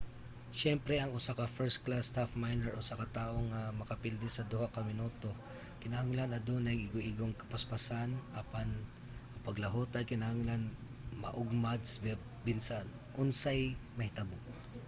siyempre 0.61 0.95
ang 0.99 1.11
usa 1.19 1.31
ka 1.39 1.53
first-class 1.57 2.07
half-miler 2.19 2.73
usa 2.81 2.93
ka 3.01 3.07
tawo 3.19 3.37
nga 3.51 3.61
makapilde 3.79 4.27
sa 4.33 4.47
duha 4.51 4.67
ka 4.75 4.81
minuto 4.91 5.29
kinahanglan 5.81 6.35
adunay 6.37 6.77
igoigong 6.85 7.39
kapaspason 7.41 8.09
apan 8.41 8.69
ang 9.33 9.41
paglahutay 9.47 10.03
kinahanglan 10.07 10.63
maugmad 11.23 11.81
sa 11.91 11.99
bisan 12.45 12.85
unsay 13.21 13.61
mahitabo 13.97 14.37